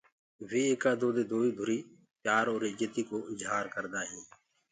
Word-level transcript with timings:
وي 0.49 0.61
ايڪآ 0.71 0.91
دو 1.01 1.09
دي 1.17 1.23
دوئيٚ 1.31 1.55
ڌُري 1.57 1.79
پيآر 2.21 2.45
اور 2.51 2.61
اِجتي 2.69 3.01
ڪو 3.09 3.17
اجهآر 3.31 3.65
ڪردآ 3.73 4.01
هين۔ 4.09 4.23